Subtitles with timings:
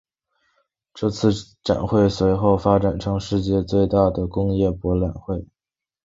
[0.95, 1.29] 这次
[1.63, 5.45] 展会随后发展成世界上最大的工业博览会。